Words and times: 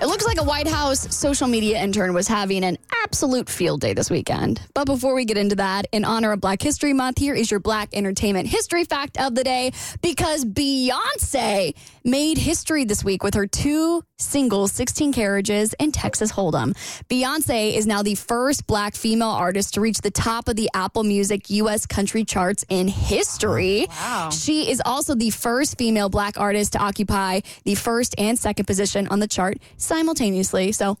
It 0.00 0.06
looks 0.06 0.24
like 0.24 0.40
a 0.40 0.44
White 0.44 0.66
House 0.66 1.14
social 1.14 1.46
media 1.46 1.78
intern 1.78 2.14
was 2.14 2.26
having 2.26 2.64
an 2.64 2.78
absolute 3.04 3.50
field 3.50 3.82
day 3.82 3.92
this 3.92 4.08
weekend. 4.08 4.62
But 4.72 4.86
before 4.86 5.12
we 5.14 5.26
get 5.26 5.36
into 5.36 5.56
that, 5.56 5.88
in 5.92 6.06
honor 6.06 6.32
of 6.32 6.40
Black 6.40 6.62
History 6.62 6.94
Month, 6.94 7.18
here 7.18 7.34
is 7.34 7.50
your 7.50 7.60
Black 7.60 7.90
Entertainment 7.92 8.48
History 8.48 8.84
Fact 8.84 9.20
of 9.20 9.34
the 9.34 9.44
Day 9.44 9.72
because 10.00 10.46
Beyonce 10.46 11.74
made 12.02 12.38
history 12.38 12.86
this 12.86 13.04
week 13.04 13.22
with 13.22 13.34
her 13.34 13.46
two 13.46 14.02
singles, 14.16 14.72
16 14.72 15.12
Carriages 15.12 15.74
and 15.74 15.92
Texas 15.92 16.32
Hold'em. 16.32 16.72
Beyonce 17.10 17.74
is 17.74 17.86
now 17.86 18.02
the 18.02 18.14
first 18.14 18.66
Black 18.66 18.94
female 18.94 19.28
artist 19.28 19.74
to 19.74 19.82
reach 19.82 20.00
the 20.00 20.10
top 20.10 20.48
of 20.48 20.56
the 20.56 20.70
Apple 20.72 21.04
Music 21.04 21.50
U.S. 21.50 21.84
country 21.84 22.24
charts 22.24 22.64
in 22.70 22.88
history. 22.88 23.86
Oh, 23.90 23.94
wow. 24.00 24.30
She 24.30 24.70
is 24.70 24.80
also 24.84 25.14
the 25.14 25.30
first 25.30 25.76
female 25.76 26.08
Black 26.08 26.38
artist 26.38 26.72
to 26.72 26.78
occupy 26.78 27.40
the 27.64 27.74
first 27.74 28.14
and 28.18 28.38
second 28.38 28.64
position 28.66 29.06
on 29.08 29.20
the 29.20 29.28
chart 29.28 29.58
simultaneously. 29.90 30.70
So 30.72 30.96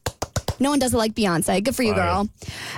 no 0.60 0.70
one 0.70 0.78
does 0.78 0.92
it 0.92 0.96
like 0.98 1.14
Beyonce. 1.14 1.64
Good 1.64 1.74
for 1.74 1.82
you, 1.82 1.94
girl. 1.94 2.28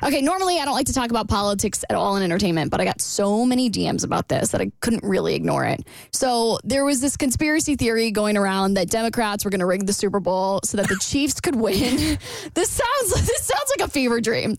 Okay, 0.03 0.23
normally 0.23 0.59
I 0.59 0.65
don't 0.65 0.75
like 0.75 0.87
to 0.87 0.93
talk 0.93 1.11
about 1.11 1.29
politics 1.29 1.85
at 1.91 1.97
all 1.97 2.17
in 2.17 2.23
entertainment, 2.23 2.71
but 2.71 2.81
I 2.81 2.85
got 2.85 3.01
so 3.01 3.45
many 3.45 3.69
DMs 3.69 4.05
about 4.05 4.29
this 4.29 4.51
that 4.51 4.61
I 4.61 4.71
couldn't 4.81 5.03
really 5.03 5.35
ignore 5.35 5.65
it. 5.65 5.85
So 6.13 6.59
there 6.63 6.85
was 6.85 7.01
this 7.01 7.17
conspiracy 7.17 7.75
theory 7.75 8.13
going 8.13 8.37
around 8.37 8.75
that 8.75 8.89
Democrats 8.89 9.45
were 9.45 9.51
going 9.51 9.61
to 9.61 9.67
rig 9.67 9.87
the 9.87 9.93
Super 9.93 10.21
Bowl 10.21 10.61
so 10.65 10.77
that 10.77 10.89
the 10.89 10.97
Chiefs 11.01 11.41
could 11.41 11.57
win. 11.57 12.19
this 12.55 12.71
sounds 12.71 13.11
this 13.27 13.43
sounds 13.43 13.73
like 13.77 13.89
a 13.89 13.91
fever 13.91 14.21
dream. 14.21 14.57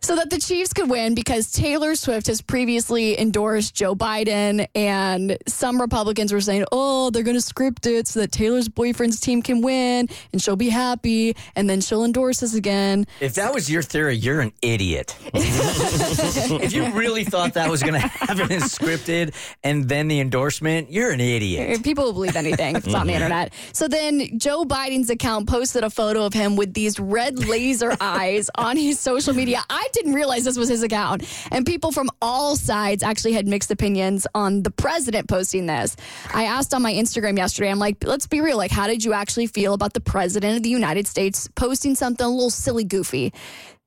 So 0.00 0.14
that 0.16 0.30
the 0.30 0.38
Chiefs 0.38 0.72
could 0.72 0.88
win 0.88 1.14
because 1.14 1.50
Taylor 1.50 1.96
Swift 1.96 2.28
has 2.28 2.40
previously 2.40 3.18
endorsed 3.18 3.74
Joe 3.74 3.96
Biden, 3.96 4.66
and 4.74 5.36
some 5.48 5.80
Republicans 5.80 6.32
were 6.32 6.40
saying, 6.40 6.64
"Oh, 6.70 7.10
they're 7.10 7.22
going 7.24 7.36
to 7.36 7.40
script 7.40 7.86
it 7.86 8.06
so 8.06 8.20
that 8.20 8.30
Taylor's 8.30 8.68
boyfriend's 8.68 9.18
team 9.20 9.42
can 9.42 9.62
win, 9.62 10.08
and 10.32 10.40
she'll 10.40 10.56
be 10.56 10.68
happy, 10.68 11.34
and 11.56 11.68
then 11.68 11.80
she'll 11.80 12.04
endorse 12.04 12.40
again." 12.54 13.06
If 13.20 13.34
that 13.34 13.54
was 13.54 13.70
your 13.70 13.82
theory, 13.82 14.16
you're 14.16 14.40
an 14.40 14.52
idiot. 14.62 15.16
if 15.34 16.72
you 16.72 16.90
really 16.92 17.24
thought 17.24 17.54
that 17.54 17.70
was 17.70 17.82
going 17.82 17.94
to 17.94 18.00
happen 18.00 18.52
and 18.52 18.62
scripted 18.62 19.34
and 19.62 19.88
then 19.88 20.08
the 20.08 20.20
endorsement, 20.20 20.90
you're 20.90 21.10
an 21.10 21.20
idiot. 21.20 21.78
Uh, 21.78 21.82
people 21.82 22.04
will 22.04 22.12
believe 22.12 22.36
anything 22.36 22.76
if 22.76 22.84
it's 22.84 22.94
on 22.94 23.06
the 23.06 23.12
mm-hmm. 23.12 23.22
internet. 23.22 23.52
So 23.72 23.88
then 23.88 24.38
Joe 24.38 24.64
Biden's 24.64 25.10
account 25.10 25.48
posted 25.48 25.84
a 25.84 25.90
photo 25.90 26.24
of 26.24 26.32
him 26.32 26.56
with 26.56 26.74
these 26.74 26.98
red 26.98 27.38
laser 27.38 27.96
eyes 28.00 28.50
on 28.56 28.76
his 28.76 28.98
social 28.98 29.34
media. 29.34 29.62
I 29.68 29.88
didn't 29.92 30.14
realize 30.14 30.44
this 30.44 30.58
was 30.58 30.68
his 30.68 30.82
account. 30.82 31.22
And 31.50 31.66
people 31.66 31.92
from 31.92 32.10
all 32.20 32.56
sides 32.56 33.02
actually 33.02 33.32
had 33.32 33.46
mixed 33.46 33.70
opinions 33.70 34.26
on 34.34 34.62
the 34.62 34.70
president 34.70 35.28
posting 35.28 35.66
this. 35.66 35.96
I 36.32 36.44
asked 36.44 36.74
on 36.74 36.82
my 36.82 36.92
Instagram 36.92 37.36
yesterday, 37.36 37.70
I'm 37.70 37.78
like, 37.78 38.04
let's 38.04 38.26
be 38.26 38.40
real. 38.40 38.56
Like, 38.56 38.70
how 38.70 38.86
did 38.86 39.04
you 39.04 39.12
actually 39.12 39.46
feel 39.46 39.74
about 39.74 39.92
the 39.92 40.00
president 40.00 40.56
of 40.56 40.62
the 40.62 40.70
United 40.70 41.06
States 41.06 41.48
posting 41.54 41.94
something 41.94 42.26
little 42.42 42.50
silly 42.50 42.84
goofy? 42.84 43.32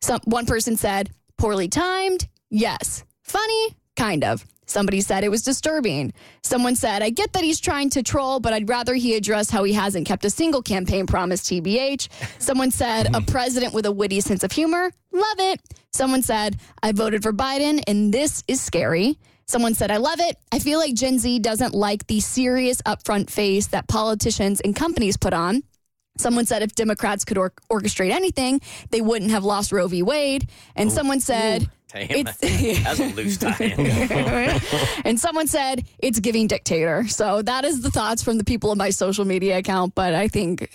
Some, 0.01 0.21
one 0.23 0.45
person 0.45 0.77
said, 0.77 1.11
poorly 1.37 1.67
timed. 1.67 2.27
Yes. 2.49 3.03
Funny? 3.21 3.75
Kind 3.97 4.23
of. 4.23 4.45
Somebody 4.65 5.01
said 5.01 5.23
it 5.23 5.29
was 5.29 5.43
disturbing. 5.43 6.13
Someone 6.41 6.75
said, 6.75 7.03
I 7.03 7.09
get 7.11 7.33
that 7.33 7.43
he's 7.43 7.59
trying 7.59 7.91
to 7.91 8.01
troll, 8.01 8.39
but 8.39 8.53
I'd 8.53 8.67
rather 8.67 8.95
he 8.95 9.15
address 9.15 9.49
how 9.49 9.63
he 9.63 9.73
hasn't 9.73 10.07
kept 10.07 10.25
a 10.25 10.29
single 10.29 10.61
campaign 10.61 11.05
promise, 11.05 11.41
TBH. 11.41 12.07
Someone 12.39 12.71
said, 12.71 13.13
a 13.13 13.21
president 13.21 13.73
with 13.73 13.85
a 13.85 13.91
witty 13.91 14.21
sense 14.21 14.43
of 14.43 14.51
humor. 14.51 14.91
Love 15.11 15.39
it. 15.39 15.61
Someone 15.93 16.23
said, 16.23 16.57
I 16.81 16.93
voted 16.93 17.21
for 17.21 17.31
Biden, 17.31 17.83
and 17.87 18.11
this 18.13 18.43
is 18.47 18.59
scary. 18.59 19.19
Someone 19.45 19.75
said, 19.75 19.91
I 19.91 19.97
love 19.97 20.19
it. 20.19 20.37
I 20.51 20.59
feel 20.59 20.79
like 20.79 20.95
Gen 20.95 21.19
Z 21.19 21.39
doesn't 21.39 21.75
like 21.75 22.07
the 22.07 22.19
serious 22.19 22.81
upfront 22.83 23.29
face 23.29 23.67
that 23.67 23.87
politicians 23.87 24.61
and 24.61 24.75
companies 24.75 25.17
put 25.17 25.33
on. 25.33 25.61
Someone 26.17 26.45
said 26.45 26.61
if 26.61 26.73
Democrats 26.75 27.25
could 27.25 27.37
or- 27.37 27.53
orchestrate 27.69 28.11
anything, 28.11 28.61
they 28.91 29.01
wouldn't 29.01 29.31
have 29.31 29.43
lost 29.43 29.71
Roe 29.71 29.87
v. 29.87 30.01
Wade. 30.03 30.49
And 30.75 30.91
someone 30.91 31.19
said, 31.19 31.69
Damn, 31.91 32.09
It's- 32.11 32.37
that's 32.83 32.99
a 32.99 33.07
loose 33.13 33.37
tie-in. 33.37 33.79
and 35.05 35.19
someone 35.19 35.47
said 35.47 35.85
it's 35.99 36.19
giving 36.19 36.47
dictator. 36.47 37.07
So 37.07 37.41
that 37.41 37.65
is 37.65 37.81
the 37.81 37.91
thoughts 37.91 38.23
from 38.23 38.37
the 38.37 38.43
people 38.43 38.71
on 38.71 38.77
my 38.77 38.89
social 38.89 39.25
media 39.25 39.57
account. 39.57 39.95
But 39.95 40.13
I 40.13 40.27
think 40.27 40.69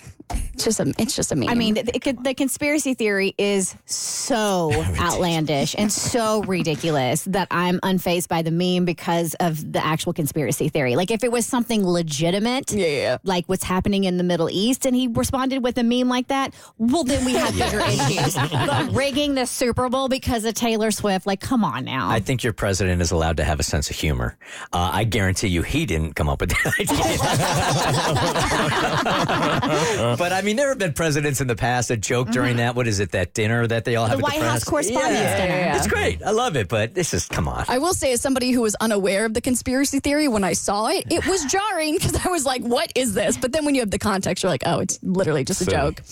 it's 0.66 0.76
just 0.76 0.80
a 0.80 0.94
it's 1.00 1.16
just 1.16 1.32
a 1.32 1.36
meme. 1.36 1.48
I 1.48 1.54
mean, 1.54 1.74
the, 1.74 1.82
the, 1.84 2.12
the 2.22 2.34
conspiracy 2.34 2.92
theory 2.94 3.34
is 3.38 3.74
so 3.86 4.70
outlandish 5.00 5.74
and 5.78 5.90
so 5.90 6.42
ridiculous 6.42 7.22
that 7.24 7.48
I'm 7.50 7.80
unfazed 7.80 8.28
by 8.28 8.42
the 8.42 8.50
meme 8.50 8.84
because 8.84 9.34
of 9.40 9.72
the 9.72 9.82
actual 9.84 10.12
conspiracy 10.12 10.68
theory. 10.68 10.96
Like, 10.96 11.10
if 11.10 11.24
it 11.24 11.32
was 11.32 11.46
something 11.46 11.86
legitimate, 11.86 12.72
Yeah. 12.72 13.16
like 13.24 13.46
what's 13.46 13.64
happening 13.64 14.04
in 14.04 14.18
the 14.18 14.24
Middle 14.24 14.50
East, 14.50 14.84
and 14.84 14.94
he 14.94 15.08
responded 15.08 15.62
with 15.62 15.78
a 15.78 15.82
meme 15.82 16.08
like 16.08 16.28
that, 16.28 16.52
well, 16.78 17.04
then 17.04 17.24
we 17.24 17.32
have 17.34 17.56
bigger 17.56 17.80
issues. 17.80 18.34
But 18.34 18.92
rigging 18.92 19.34
the 19.36 19.46
Super 19.46 19.88
Bowl 19.88 20.08
because 20.08 20.44
of 20.44 20.52
Taylor 20.54 20.90
Swift, 20.90 21.26
like, 21.26 21.40
come 21.40 21.64
on 21.64 21.84
now. 21.84 22.10
I 22.10 22.20
think 22.20 22.44
your 22.44 22.52
president 22.52 23.00
is 23.00 23.10
allowed 23.12 23.38
to 23.38 23.44
have 23.44 23.60
a 23.60 23.62
sense 23.64 23.88
of 23.88 23.96
humor. 23.96 24.36
Uh, 24.72 24.90
I 24.92 25.04
guarantee 25.04 25.48
you 25.48 25.62
he 25.62 25.86
didn't 25.86 26.14
come 26.14 26.28
up 26.28 26.40
with 26.42 26.50
that 26.50 26.74
idea. 26.78 26.96
but 30.18 30.32
I 30.32 30.42
mean, 30.42 30.49
there 30.56 30.68
have 30.68 30.78
been 30.78 30.92
presidents 30.92 31.40
in 31.40 31.46
the 31.46 31.56
past 31.56 31.88
that 31.88 32.00
joke 32.00 32.26
mm-hmm. 32.26 32.32
during 32.32 32.56
that. 32.56 32.74
What 32.74 32.86
is 32.86 33.00
it, 33.00 33.12
that 33.12 33.34
dinner 33.34 33.66
that 33.66 33.84
they 33.84 33.96
all 33.96 34.06
have 34.06 34.18
the 34.18 34.26
at 34.26 34.32
the 34.32 34.38
White 34.38 34.46
House 34.46 34.64
press? 34.64 34.64
Correspondents' 34.64 35.20
Yeah. 35.20 35.46
Dinner. 35.46 35.76
It's 35.76 35.86
great. 35.86 36.22
I 36.22 36.30
love 36.30 36.56
it, 36.56 36.68
but 36.68 36.94
this 36.94 37.14
is, 37.14 37.26
come 37.26 37.48
on. 37.48 37.64
I 37.68 37.78
will 37.78 37.94
say, 37.94 38.12
as 38.12 38.20
somebody 38.20 38.50
who 38.50 38.62
was 38.62 38.74
unaware 38.76 39.24
of 39.24 39.34
the 39.34 39.40
conspiracy 39.40 40.00
theory, 40.00 40.28
when 40.28 40.44
I 40.44 40.52
saw 40.52 40.88
it, 40.88 41.04
it 41.10 41.26
was 41.26 41.44
jarring 41.52 41.94
because 41.94 42.14
I 42.24 42.28
was 42.28 42.44
like, 42.44 42.62
what 42.62 42.92
is 42.94 43.14
this? 43.14 43.36
But 43.36 43.52
then 43.52 43.64
when 43.64 43.74
you 43.74 43.80
have 43.80 43.90
the 43.90 43.98
context, 43.98 44.42
you're 44.42 44.50
like, 44.50 44.62
oh, 44.66 44.80
it's 44.80 44.98
literally 45.02 45.44
just 45.44 45.60
a 45.62 45.66
joke. 45.66 46.02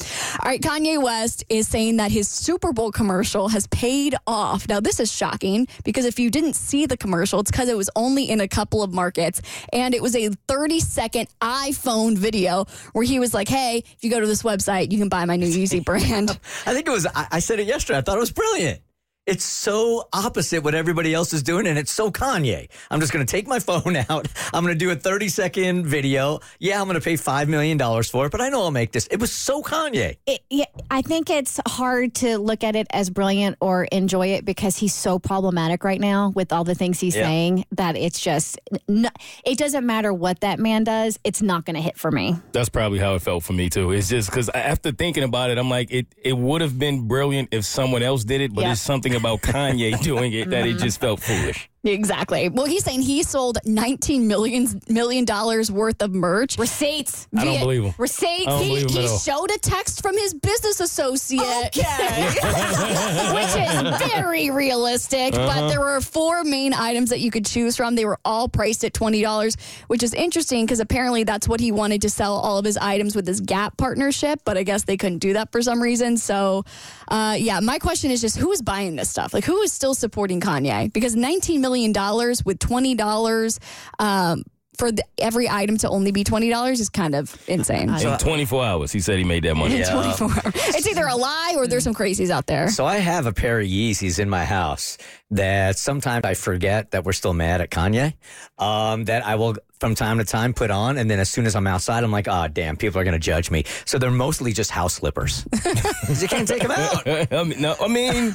All 0.40 0.48
right, 0.48 0.60
Kanye 0.60 1.02
West 1.02 1.44
is 1.48 1.68
saying 1.68 1.96
that 1.96 2.10
his 2.10 2.28
Super 2.28 2.72
Bowl 2.72 2.92
commercial 2.92 3.48
has 3.48 3.66
paid 3.68 4.14
off. 4.26 4.68
Now, 4.68 4.80
this 4.80 5.00
is 5.00 5.12
shocking 5.12 5.66
because 5.84 6.04
if 6.04 6.18
you 6.18 6.30
didn't 6.30 6.54
see 6.54 6.86
the 6.86 6.96
commercial, 6.96 7.40
it's 7.40 7.50
because 7.50 7.68
it 7.68 7.76
was 7.76 7.90
only 7.96 8.28
in 8.28 8.40
a 8.40 8.48
couple 8.48 8.82
of 8.82 8.92
markets. 8.92 9.42
And 9.72 9.94
it 9.94 10.02
was 10.02 10.14
a 10.14 10.30
30 10.48 10.80
second 10.80 11.28
iPhone 11.40 12.16
video 12.16 12.66
where 12.92 13.04
he 13.04 13.18
was 13.18 13.34
like, 13.34 13.48
hey, 13.48 13.78
if 13.78 14.04
you 14.04 14.10
go 14.10 14.20
to 14.20 14.26
this 14.28 14.42
website, 14.42 14.92
you 14.92 14.98
can 14.98 15.08
buy 15.08 15.24
my 15.24 15.36
new 15.36 15.48
Yeezy 15.48 15.84
brand. 15.84 16.30
I 16.66 16.74
think 16.74 16.86
it 16.86 16.90
was, 16.90 17.06
I, 17.06 17.26
I 17.32 17.38
said 17.40 17.58
it 17.60 17.66
yesterday. 17.66 17.98
I 17.98 18.02
thought 18.02 18.16
it 18.16 18.20
was 18.20 18.32
brilliant. 18.32 18.80
It's 19.28 19.44
so 19.44 20.08
opposite 20.14 20.64
what 20.64 20.74
everybody 20.74 21.12
else 21.12 21.34
is 21.34 21.42
doing, 21.42 21.66
and 21.66 21.78
it's 21.78 21.90
so 21.92 22.10
Kanye. 22.10 22.70
I'm 22.90 22.98
just 22.98 23.12
going 23.12 23.24
to 23.26 23.30
take 23.30 23.46
my 23.46 23.58
phone 23.68 23.94
out. 24.08 24.26
I'm 24.54 24.64
going 24.64 24.72
to 24.74 24.78
do 24.78 24.90
a 24.90 24.96
30 24.96 25.28
second 25.28 25.86
video. 25.86 26.40
Yeah, 26.58 26.80
I'm 26.80 26.86
going 26.88 26.98
to 26.98 27.04
pay 27.04 27.12
$5 27.12 27.46
million 27.46 27.78
for 28.04 28.24
it, 28.24 28.32
but 28.32 28.40
I 28.40 28.48
know 28.48 28.62
I'll 28.62 28.70
make 28.70 28.92
this. 28.92 29.06
It 29.08 29.20
was 29.20 29.30
so 29.30 29.62
Kanye. 29.62 30.16
it, 30.26 30.40
yeah, 30.48 30.64
I 30.90 31.02
think 31.02 31.28
it's 31.28 31.60
hard 31.68 32.14
to 32.16 32.38
look 32.38 32.64
at 32.64 32.74
it 32.74 32.86
as 32.90 33.10
brilliant 33.10 33.58
or 33.60 33.84
enjoy 33.84 34.28
it 34.28 34.46
because 34.46 34.78
he's 34.78 34.94
so 34.94 35.18
problematic 35.18 35.84
right 35.84 36.00
now 36.00 36.30
with 36.34 36.50
all 36.50 36.64
the 36.64 36.74
things 36.74 36.98
he's 36.98 37.14
Yeah. 37.14 37.24
saying 37.24 37.64
that 37.72 37.96
it's 37.98 38.20
just 38.20 38.58
n- 38.88 39.10
it 39.44 39.58
doesn't 39.58 39.84
matter 39.84 40.10
what 40.14 40.40
that 40.40 40.58
man 40.58 40.84
does, 40.84 41.18
it's 41.22 41.42
not 41.42 41.66
going 41.66 41.76
to 41.76 41.82
hit 41.82 41.98
for 41.98 42.10
me. 42.10 42.34
That's 42.52 42.70
probably 42.70 42.98
how 42.98 43.14
it 43.14 43.20
felt 43.20 43.44
for 43.44 43.52
me 43.52 43.68
too. 43.68 43.92
It's 43.92 44.08
just 44.08 44.30
because 44.30 44.48
after 44.48 44.90
thinking 44.90 45.22
about 45.24 45.50
it, 45.50 45.58
I'm 45.58 45.68
like, 45.68 45.90
it 45.90 46.06
it 46.16 46.38
would 46.38 46.62
have 46.62 46.78
been 46.78 47.06
brilliant 47.06 47.50
if 47.52 47.66
someone 47.66 48.02
else 48.02 48.24
did 48.24 48.40
it, 48.40 48.54
but 48.54 48.62
Yeah. 48.64 48.72
it's 48.72 48.80
something 48.80 49.17
about 49.18 49.42
Kanye 49.42 50.00
doing 50.02 50.32
it 50.32 50.50
that 50.50 50.66
it 50.66 50.78
just 50.78 51.00
felt 51.00 51.20
foolish. 51.20 51.68
Exactly. 51.84 52.48
Well, 52.48 52.66
he's 52.66 52.84
saying 52.84 53.02
he 53.02 53.22
sold 53.22 53.58
$19 53.66 54.22
million, 54.22 54.66
million 54.88 55.24
dollars 55.24 55.70
worth 55.70 56.02
of 56.02 56.12
merch. 56.12 56.58
Receipts, 56.58 57.28
I 57.36 57.44
don't 57.44 57.60
believe 57.60 57.84
him. 57.84 57.94
receipts. 57.98 58.46
I 58.46 58.50
don't 58.50 58.62
He, 58.62 58.68
believe 58.68 58.82
him 58.84 58.88
he 58.90 59.04
at 59.04 59.10
all. 59.10 59.18
showed 59.18 59.50
a 59.50 59.58
text 59.58 60.02
from 60.02 60.16
his 60.18 60.34
business 60.34 60.80
associate, 60.80 61.76
which 61.76 63.54
is 63.56 64.10
very 64.10 64.50
realistic. 64.50 65.32
But 65.34 65.68
there 65.68 65.80
were 65.80 66.00
four 66.00 66.44
main 66.44 66.72
items 66.74 67.10
that 67.10 67.20
you 67.20 67.30
could 67.30 67.46
choose 67.46 67.76
from. 67.76 67.94
They 67.94 68.04
were 68.04 68.18
all 68.24 68.48
priced 68.48 68.84
at 68.84 68.92
twenty 68.94 69.22
dollars, 69.22 69.56
which 69.86 70.02
is 70.02 70.14
interesting 70.14 70.64
because 70.66 70.80
apparently 70.80 71.24
that's 71.24 71.48
what 71.48 71.60
he 71.60 71.72
wanted 71.72 72.02
to 72.02 72.10
sell 72.10 72.34
all 72.34 72.58
of 72.58 72.64
his 72.64 72.76
items 72.76 73.14
with 73.14 73.26
his 73.26 73.40
Gap 73.40 73.76
partnership. 73.76 74.40
But 74.44 74.56
I 74.58 74.62
guess 74.62 74.84
they 74.84 74.96
couldn't 74.96 75.18
do 75.18 75.34
that 75.34 75.52
for 75.52 75.62
some 75.62 75.80
reason. 75.80 76.16
So, 76.16 76.64
uh, 77.08 77.36
yeah, 77.38 77.60
my 77.60 77.78
question 77.78 78.10
is 78.10 78.20
just 78.20 78.36
who 78.36 78.50
is 78.52 78.62
buying 78.62 78.96
this 78.96 79.08
stuff? 79.08 79.32
Like, 79.32 79.44
who 79.44 79.60
is 79.62 79.72
still 79.72 79.94
supporting 79.94 80.40
Kanye? 80.40 80.92
Because 80.92 81.14
nineteen 81.16 81.60
million 81.60 81.67
dollars 81.92 82.44
with 82.44 82.58
twenty 82.58 82.94
dollars. 82.94 83.60
Um, 83.98 84.44
for 84.76 84.92
the, 84.92 85.02
every 85.18 85.48
item 85.48 85.76
to 85.78 85.88
only 85.88 86.12
be 86.12 86.22
twenty 86.22 86.50
dollars 86.50 86.78
is 86.78 86.88
kind 86.88 87.14
of 87.16 87.36
insane. 87.48 87.88
In 87.90 88.18
24 88.18 88.64
hours, 88.64 88.92
he 88.92 89.00
said 89.00 89.18
he 89.18 89.24
made 89.24 89.42
that 89.42 89.56
money. 89.56 89.78
Yeah. 89.78 89.90
24 89.90 90.30
hours. 90.30 90.54
It's 90.54 90.86
either 90.86 91.04
a 91.06 91.16
lie 91.16 91.54
or 91.56 91.66
there's 91.66 91.82
some 91.82 91.94
crazies 91.94 92.30
out 92.30 92.46
there. 92.46 92.68
So 92.68 92.86
I 92.86 92.98
have 92.98 93.26
a 93.26 93.32
pair 93.32 93.58
of 93.60 93.66
Yeezys 93.66 94.20
in 94.20 94.30
my 94.30 94.44
house 94.44 94.96
that 95.32 95.76
sometimes 95.78 96.24
I 96.24 96.34
forget 96.34 96.92
that 96.92 97.04
we're 97.04 97.12
still 97.12 97.34
mad 97.34 97.60
at 97.60 97.70
Kanye. 97.70 98.14
Um, 98.56 99.04
that 99.06 99.26
I 99.26 99.34
will 99.34 99.56
from 99.80 99.94
time 99.94 100.18
to 100.18 100.24
time 100.24 100.52
put 100.54 100.70
on, 100.70 100.98
and 100.98 101.10
then 101.10 101.18
as 101.18 101.28
soon 101.28 101.46
as 101.46 101.54
I'm 101.56 101.66
outside, 101.66 102.04
I'm 102.04 102.10
like, 102.10 102.26
oh 102.28 102.48
damn, 102.48 102.76
people 102.76 103.00
are 103.00 103.04
gonna 103.04 103.18
judge 103.18 103.50
me. 103.50 103.64
So 103.84 103.98
they're 103.98 104.10
mostly 104.10 104.52
just 104.52 104.70
house 104.70 104.94
slippers. 104.94 105.44
you 106.20 106.28
can't 106.28 106.46
take 106.48 106.62
them 106.62 106.70
out. 106.72 107.06
I 107.32 107.44
mean, 107.44 107.60
no, 107.60 107.74
I 107.80 107.88
mean, 107.88 108.32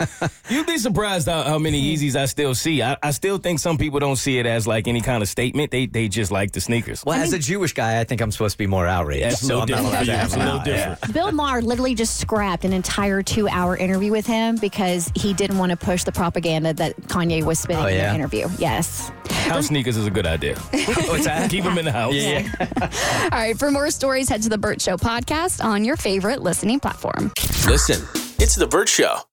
you'd 0.50 0.68
be 0.68 0.78
surprised 0.78 1.28
how, 1.28 1.44
how 1.44 1.58
many 1.60 1.82
Yeezys 1.96 2.16
I 2.16 2.26
still 2.26 2.56
see. 2.56 2.82
I, 2.82 2.98
I 3.04 3.12
still 3.12 3.38
think 3.38 3.60
some 3.60 3.78
people 3.78 4.00
don't 4.00 4.16
see 4.16 4.40
it 4.40 4.46
as 4.46 4.66
like 4.68 4.88
any 4.88 5.02
kind 5.02 5.22
of 5.22 5.30
statement. 5.30 5.72
They 5.72 5.86
they 5.86 6.08
just 6.08 6.32
like 6.32 6.52
the 6.52 6.62
sneakers. 6.62 7.04
Well, 7.06 7.20
as 7.22 7.34
a 7.34 7.40
Jewish 7.40 7.74
guy, 7.74 8.00
I 8.00 8.04
think 8.04 8.22
I'm 8.22 8.32
supposed 8.32 8.54
to 8.54 8.58
be 8.58 8.68
more 8.68 8.88
outraged. 8.88 9.24
That's 9.26 9.42
a 9.42 9.46
so 9.46 9.60
little 9.60 9.76
I'm 9.78 9.84
not 9.84 10.06
different. 10.06 10.06
allowed 10.06 10.06
to 10.06 10.12
Yeah, 10.12 10.18
have 10.18 10.34
a 10.36 10.38
little 10.38 10.60
out. 10.60 10.68
Yeah. 10.68 11.12
Bill 11.12 11.32
Maher 11.32 11.62
literally 11.62 11.96
just 11.96 12.20
scrapped 12.20 12.66
an 12.66 12.74
entire 12.74 13.22
two 13.22 13.48
hour 13.50 13.76
interview 13.78 14.12
with 14.12 14.26
him 14.28 14.56
because 14.58 15.12
he 15.16 15.34
didn't 15.34 15.58
want 15.58 15.72
to 15.72 15.78
push 15.78 16.04
the 16.04 16.12
propaganda 16.12 16.74
that 16.74 16.96
Kanye 17.04 17.44
was 17.44 17.60
spitting 17.60 17.84
Oh, 17.84 17.88
in 17.88 17.98
the 17.98 18.14
interview. 18.16 18.48
Yes. 18.58 19.12
House 19.44 19.68
sneakers 19.68 19.98
is 19.98 20.08
a 20.08 20.12
good 20.12 20.26
idea. 20.26 20.56
What's 20.72 21.26
that? 21.26 21.50
Keep 21.50 21.64
them 21.66 21.78
in 21.78 21.86
the 21.86 21.92
house. 21.92 22.14
Yeah. 22.14 22.48
All 23.32 23.40
right, 23.40 23.58
for 23.58 23.72
more 23.72 23.90
stories, 23.92 24.30
head 24.30 24.42
to 24.44 24.50
the 24.50 24.58
Bert 24.58 24.82
Show 24.82 24.98
podcast 24.98 25.64
on 25.64 25.84
your 25.84 25.98
favorite 25.98 26.42
listening 26.42 26.80
platform. 26.80 27.32
Listen, 27.68 28.02
it's 28.40 28.56
The 28.56 28.68
Bert 28.68 28.90
Show. 28.90 29.24